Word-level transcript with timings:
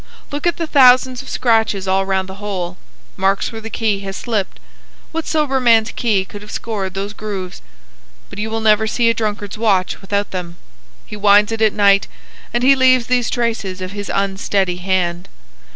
Look 0.31 0.47
at 0.47 0.57
the 0.57 0.65
thousands 0.65 1.21
of 1.21 1.29
scratches 1.29 1.87
all 1.87 2.07
round 2.07 2.27
the 2.27 2.41
hole,—marks 2.41 3.51
where 3.51 3.61
the 3.61 3.69
key 3.69 3.99
has 3.99 4.17
slipped. 4.17 4.59
What 5.11 5.27
sober 5.27 5.59
man's 5.59 5.91
key 5.91 6.25
could 6.25 6.41
have 6.41 6.49
scored 6.49 6.95
those 6.95 7.13
grooves? 7.13 7.61
But 8.31 8.39
you 8.39 8.49
will 8.49 8.61
never 8.61 8.87
see 8.87 9.11
a 9.11 9.13
drunkard's 9.13 9.59
watch 9.59 10.01
without 10.01 10.31
them. 10.31 10.57
He 11.05 11.15
winds 11.15 11.51
it 11.51 11.61
at 11.61 11.71
night, 11.73 12.07
and 12.51 12.63
he 12.63 12.75
leaves 12.75 13.05
these 13.05 13.29
traces 13.29 13.79
of 13.79 13.91
his 13.91 14.09
unsteady 14.11 14.77
hand. 14.77 15.29